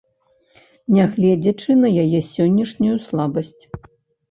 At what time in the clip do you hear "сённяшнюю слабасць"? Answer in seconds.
2.31-3.57